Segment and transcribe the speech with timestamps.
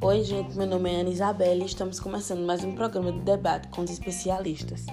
[0.00, 3.68] Oi, gente, meu nome é Ana Isabela e estamos começando mais um programa de debate
[3.68, 4.86] com os especialistas.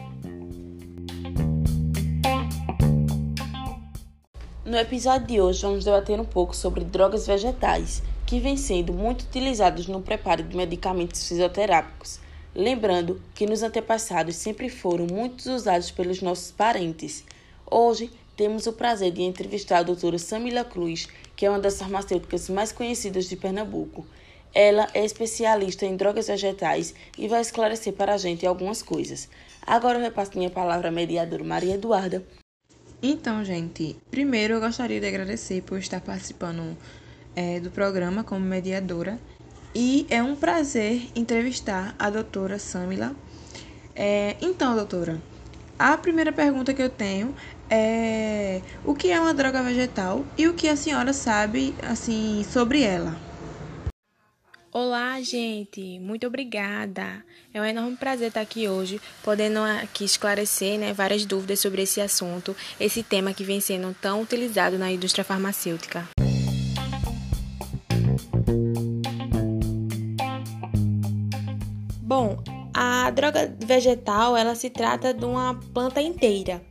[4.63, 9.23] No episódio de hoje, vamos debater um pouco sobre drogas vegetais, que vêm sendo muito
[9.23, 12.19] utilizados no preparo de medicamentos fisioterápicos.
[12.53, 17.23] Lembrando que nos antepassados sempre foram muito usados pelos nossos parentes.
[17.65, 22.49] Hoje, temos o prazer de entrevistar a doutora Samila Cruz, que é uma das farmacêuticas
[22.49, 24.05] mais conhecidas de Pernambuco.
[24.53, 29.29] Ela é especialista em drogas vegetais e vai esclarecer para a gente algumas coisas.
[29.65, 32.25] Agora eu repasso minha palavra à mediadora Maria Eduarda.
[33.01, 36.77] Então, gente, primeiro eu gostaria de agradecer por estar participando
[37.35, 39.19] é, do programa como mediadora
[39.73, 43.13] e é um prazer entrevistar a doutora Samila.
[43.93, 45.21] É, então, doutora,
[45.77, 47.35] a primeira pergunta que eu tenho
[47.69, 52.81] é o que é uma droga vegetal e o que a senhora sabe assim sobre
[52.81, 53.15] ela?
[54.71, 55.99] Olá, gente.
[55.99, 57.23] Muito obrigada.
[57.53, 62.01] É um enorme prazer estar aqui hoje, podendo aqui esclarecer né, várias dúvidas sobre esse
[62.01, 66.05] assunto, esse tema que vem sendo tão utilizado na indústria farmacêutica.
[72.01, 76.61] Bom, a droga vegetal, ela se trata de uma planta inteira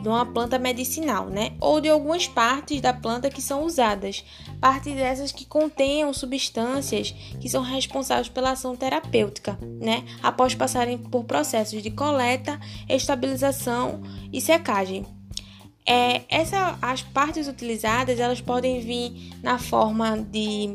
[0.00, 1.52] de uma planta medicinal, né?
[1.60, 4.24] Ou de algumas partes da planta que são usadas,
[4.60, 10.04] partes dessas que contenham substâncias que são responsáveis pela ação terapêutica, né?
[10.22, 15.06] Após passarem por processos de coleta, estabilização e secagem.
[15.86, 20.74] É, essa, as partes utilizadas elas podem vir na forma de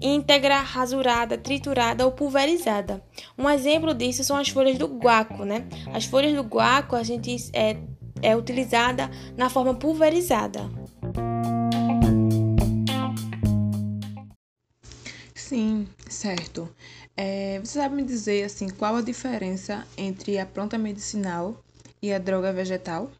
[0.00, 3.02] íntegra, rasurada, triturada ou pulverizada.
[3.38, 5.66] Um exemplo disso são as folhas do guaco, né?
[5.94, 7.76] As folhas do guaco a gente é,
[8.22, 10.70] é utilizada na forma pulverizada.
[15.34, 16.68] Sim, certo.
[17.16, 21.62] É, você sabe me dizer assim qual a diferença entre a planta medicinal
[22.00, 23.10] e a droga vegetal?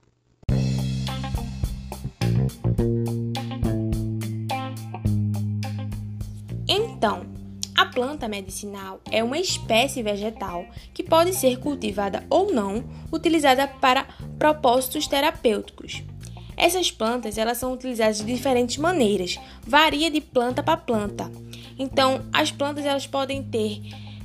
[6.68, 7.26] Então,
[7.76, 14.06] a planta medicinal é uma espécie vegetal que pode ser cultivada ou não, utilizada para
[14.40, 16.02] propósitos terapêuticos.
[16.56, 21.30] Essas plantas elas são utilizadas de diferentes maneiras, varia de planta para planta.
[21.78, 23.82] Então, as plantas elas podem ter,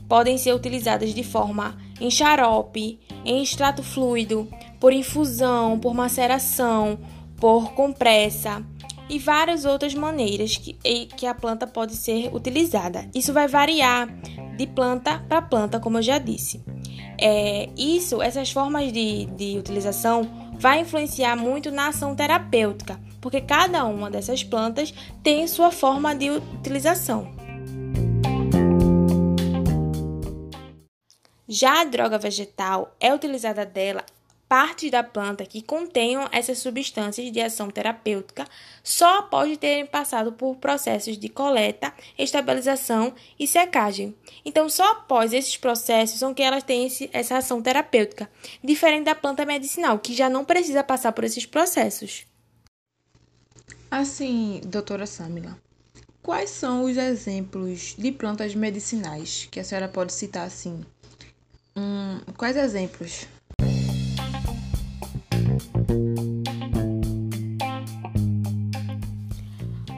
[0.08, 4.48] podem ser utilizadas de forma em xarope, em extrato fluido,
[4.80, 6.98] por infusão, por maceração,
[7.38, 8.64] por compressa
[9.10, 10.74] e várias outras maneiras que,
[11.18, 13.10] que a planta pode ser utilizada.
[13.14, 14.08] Isso vai variar
[14.58, 16.64] de planta para planta, como eu já disse.
[17.18, 23.86] É, isso, essas formas de, de utilização vai influenciar muito na ação terapêutica, porque cada
[23.86, 24.94] uma dessas plantas
[25.24, 27.34] tem sua forma de utilização.
[31.48, 34.04] Já a droga vegetal é utilizada dela
[34.48, 38.46] partes da planta que contenham essas substâncias de ação terapêutica
[38.84, 44.16] só após terem passado por processos de coleta, estabilização e secagem.
[44.44, 48.30] Então, só após esses processos são que elas têm esse, essa ação terapêutica,
[48.64, 52.26] diferente da planta medicinal, que já não precisa passar por esses processos.
[53.90, 55.58] Assim, doutora Samila,
[56.22, 60.84] quais são os exemplos de plantas medicinais que a senhora pode citar assim?
[61.76, 63.28] Hum, quais exemplos?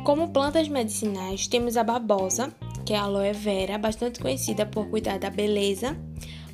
[0.07, 5.19] Como plantas medicinais, temos a babosa, que é a aloe vera, bastante conhecida por cuidar
[5.19, 5.97] da beleza,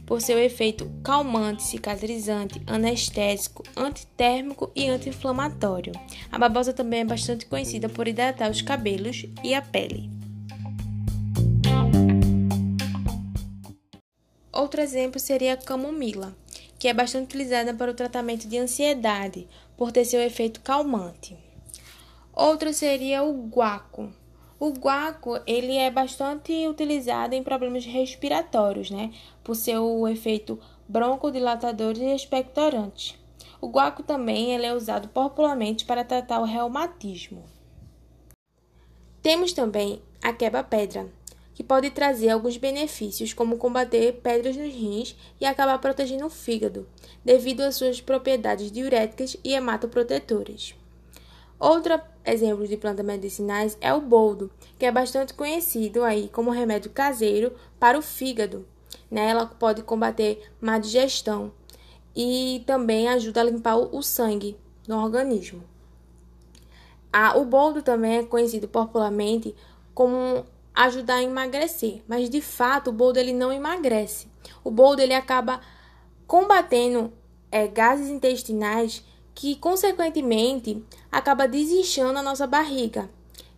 [0.08, 5.94] por seu efeito calmante, cicatrizante, anestésico, antitérmico e anti-inflamatório.
[6.32, 10.10] A babosa também é bastante conhecida por hidratar os cabelos e a pele.
[14.52, 16.36] Outro exemplo seria a camomila,
[16.80, 19.48] que é bastante utilizada para o tratamento de ansiedade,
[19.78, 21.43] por ter seu efeito calmante.
[22.36, 24.12] Outro seria o guaco.
[24.60, 29.14] O guaco, ele é bastante utilizado em problemas respiratórios, né?
[29.44, 33.22] Por seu efeito broncodilatador e expectorante.
[33.62, 37.44] O guaco também ele é usado popularmente para tratar o reumatismo.
[39.22, 41.08] Temos também a quebra-pedra,
[41.54, 46.90] que pode trazer alguns benefícios, como combater pedras nos rins e acabar protegendo o fígado,
[47.24, 50.74] devido às suas propriedades diuréticas e hematoprotetoras.
[51.64, 56.92] Outro exemplo de plantas medicinais é o boldo, que é bastante conhecido aí como remédio
[56.92, 58.68] caseiro para o fígado.
[59.10, 59.30] Né?
[59.30, 61.54] Ela pode combater má digestão
[62.14, 65.64] e também ajuda a limpar o sangue no organismo.
[67.38, 69.56] O boldo também é conhecido popularmente
[69.94, 70.46] como
[70.76, 74.28] ajudar a emagrecer, mas de fato o boldo ele não emagrece.
[74.66, 75.62] O boldo ele acaba
[76.28, 77.14] combatendo
[77.50, 79.02] é, gases intestinais
[79.34, 83.10] que consequentemente acaba desinchando a nossa barriga.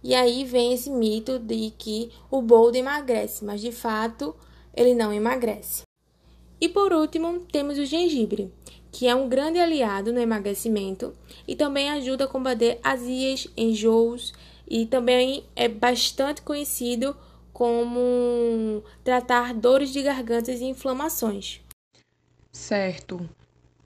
[0.03, 4.35] E aí vem esse mito de que o boldo emagrece, mas de fato
[4.73, 5.83] ele não emagrece.
[6.59, 8.51] E por último, temos o gengibre,
[8.91, 11.13] que é um grande aliado no emagrecimento
[11.47, 14.33] e também ajuda a combater azias, enjoos
[14.67, 17.15] e também é bastante conhecido
[17.51, 21.61] como tratar dores de garganta e inflamações.
[22.51, 23.29] Certo.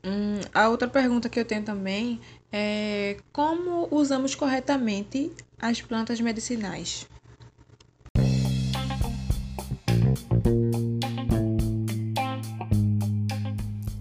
[0.03, 2.19] Hum, a outra pergunta que eu tenho também
[2.51, 5.31] é como usamos corretamente
[5.61, 7.07] as plantas medicinais?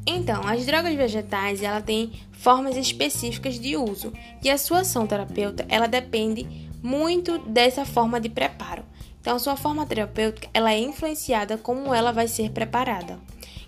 [0.07, 4.13] Então, as drogas vegetais, ela tem formas específicas de uso
[4.43, 6.47] e a sua ação terapêutica, ela depende
[6.83, 8.48] muito dessa forma de preparo.
[9.29, 13.19] Então, sua forma terapêutica, ela é influenciada como ela vai ser preparada.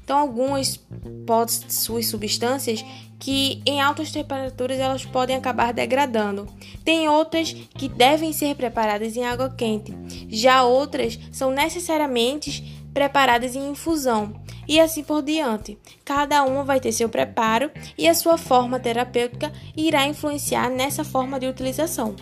[0.03, 0.81] Então, algumas
[1.27, 2.83] possuem substâncias
[3.19, 6.47] que em altas temperaturas elas podem acabar degradando.
[6.83, 9.95] Tem outras que devem ser preparadas em água quente.
[10.31, 14.33] Já outras são necessariamente preparadas em infusão
[14.67, 15.77] e assim por diante.
[16.07, 21.39] Cada uma vai ter seu preparo e a sua forma terapêutica irá influenciar nessa forma
[21.39, 22.17] de utilização.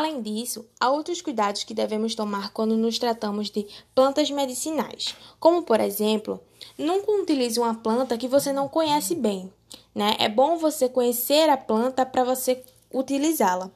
[0.00, 5.62] Além disso, há outros cuidados que devemos tomar quando nos tratamos de plantas medicinais, como
[5.62, 6.40] por exemplo,
[6.78, 9.52] nunca utilize uma planta que você não conhece bem.
[9.94, 10.16] Né?
[10.18, 13.70] É bom você conhecer a planta para você utilizá-la.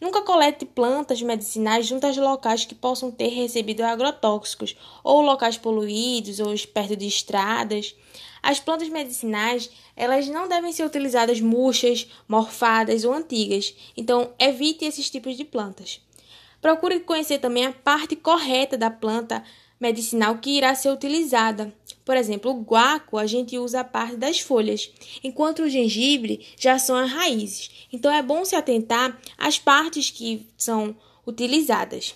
[0.00, 4.74] Nunca colete plantas medicinais junto aos locais que possam ter recebido agrotóxicos,
[5.04, 7.94] ou locais poluídos, ou perto de estradas.
[8.46, 13.74] As plantas medicinais, elas não devem ser utilizadas murchas, morfadas ou antigas.
[13.96, 16.00] Então, evite esses tipos de plantas.
[16.62, 19.42] Procure conhecer também a parte correta da planta
[19.80, 21.74] medicinal que irá ser utilizada.
[22.04, 24.92] Por exemplo, o guaco a gente usa a parte das folhas,
[25.24, 27.88] enquanto o gengibre já são as raízes.
[27.92, 30.94] Então é bom se atentar às partes que são
[31.26, 32.14] utilizadas.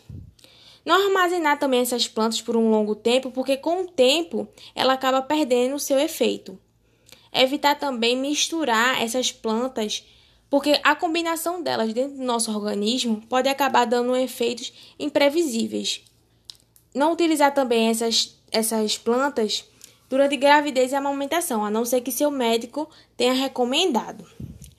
[0.91, 5.23] Não armazenar também essas plantas por um longo tempo, porque com o tempo ela acaba
[5.23, 6.59] perdendo o seu efeito.
[7.33, 10.05] Evitar também misturar essas plantas,
[10.51, 16.03] porque a combinação delas dentro do nosso organismo pode acabar dando efeitos imprevisíveis.
[16.93, 19.65] Não utilizar também essas, essas plantas
[20.09, 24.27] durante gravidez e amamentação, a não ser que seu médico tenha recomendado.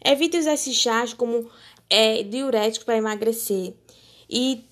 [0.03, 1.49] Evite usar esses chás como
[1.89, 3.73] é, diurético para emagrecer
[4.29, 4.69] e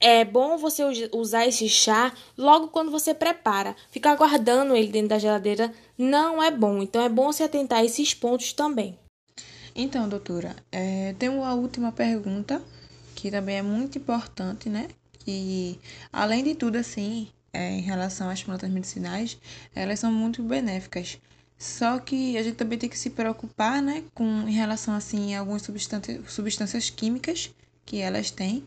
[0.00, 3.74] é bom você usar esse chá logo quando você prepara.
[3.90, 6.82] Ficar guardando ele dentro da geladeira não é bom.
[6.82, 8.98] Então é bom se atentar a esses pontos também.
[9.74, 12.62] Então, doutora, é, tem uma última pergunta
[13.14, 14.88] que também é muito importante, né?
[15.20, 15.78] Que
[16.12, 19.38] além de tudo, assim, é, em relação às plantas medicinais,
[19.74, 21.18] elas são muito benéficas.
[21.58, 25.40] Só que a gente também tem que se preocupar, né, com em relação assim a
[25.40, 27.50] algumas substâncias, substâncias químicas
[27.88, 28.62] que elas têm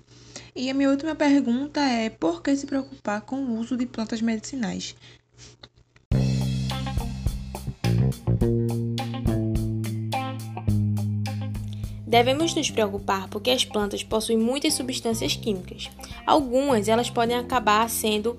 [0.55, 4.19] e a minha última pergunta é: por que se preocupar com o uso de plantas
[4.19, 4.95] medicinais?
[12.05, 15.89] Devemos nos preocupar porque as plantas possuem muitas substâncias químicas.
[16.25, 18.37] Algumas elas podem acabar sendo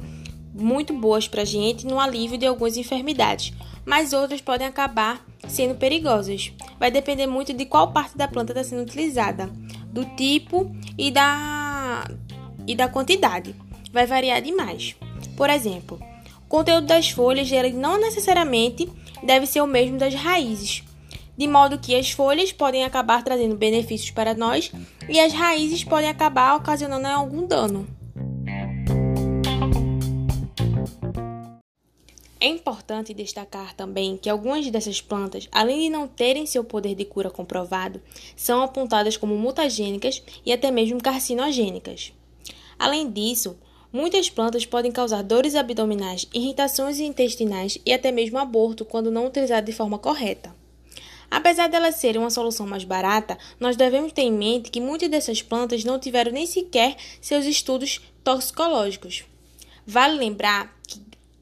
[0.52, 3.54] muito boas para a gente no alívio de algumas enfermidades,
[3.86, 6.52] mas outras podem acabar sendo perigosas.
[6.78, 9.50] Vai depender muito de qual parte da planta está sendo utilizada,
[9.92, 12.04] do tipo e da
[12.66, 13.54] e da quantidade.
[13.92, 14.96] Vai variar demais.
[15.36, 16.00] Por exemplo,
[16.44, 18.88] o conteúdo das folhas não necessariamente
[19.22, 20.82] deve ser o mesmo das raízes,
[21.36, 24.70] de modo que as folhas podem acabar trazendo benefícios para nós
[25.08, 27.86] e as raízes podem acabar ocasionando algum dano.
[32.42, 37.04] É importante destacar também que algumas dessas plantas, além de não terem seu poder de
[37.04, 38.02] cura comprovado,
[38.34, 42.12] são apontadas como mutagênicas e até mesmo carcinogênicas.
[42.76, 43.56] Além disso,
[43.92, 49.64] muitas plantas podem causar dores abdominais, irritações intestinais e até mesmo aborto quando não utilizadas
[49.64, 50.52] de forma correta.
[51.30, 55.40] Apesar delas serem uma solução mais barata, nós devemos ter em mente que muitas dessas
[55.40, 59.24] plantas não tiveram nem sequer seus estudos toxicológicos.
[59.86, 60.81] Vale lembrar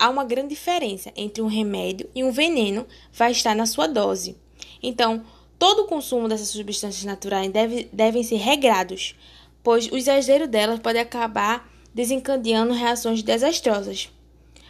[0.01, 4.35] há uma grande diferença entre um remédio e um veneno vai estar na sua dose.
[4.83, 5.23] Então,
[5.59, 9.15] todo o consumo dessas substâncias naturais deve, devem ser regrados,
[9.63, 14.11] pois o exagero delas pode acabar desencadeando reações desastrosas.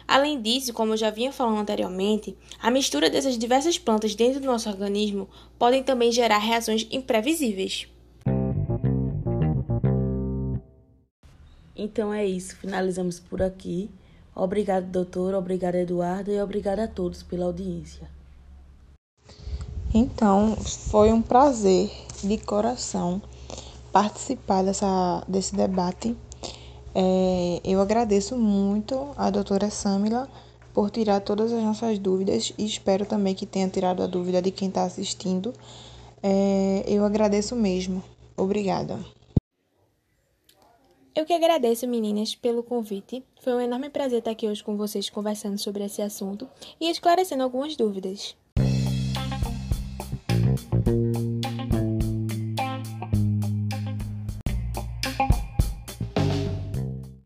[0.05, 4.47] Além disso, como eu já vinha falando anteriormente, a mistura dessas diversas plantas dentro do
[4.47, 7.87] nosso organismo podem também gerar reações imprevisíveis.
[11.73, 13.89] Então é isso, finalizamos por aqui.
[14.35, 18.09] Obrigado, doutor, obrigado, Eduardo, e obrigado a todos pela audiência.
[19.93, 21.91] Então, foi um prazer
[22.23, 23.21] de coração
[23.91, 26.15] participar dessa, desse debate
[26.93, 30.27] é, eu agradeço muito a doutora Samila
[30.73, 34.51] por tirar todas as nossas dúvidas e espero também que tenha tirado a dúvida de
[34.51, 35.53] quem está assistindo.
[36.21, 38.03] É, eu agradeço mesmo.
[38.35, 38.99] Obrigada.
[41.21, 43.23] Eu que agradeço, meninas, pelo convite.
[43.41, 46.49] Foi um enorme prazer estar aqui hoje com vocês conversando sobre esse assunto
[46.79, 48.35] e esclarecendo algumas dúvidas.